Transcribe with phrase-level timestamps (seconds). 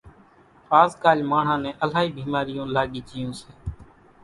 [0.81, 3.49] آز ڪالِ ماڻۿان نين الائِي ڀيمارِيون لاڳِي جھيوُن سي۔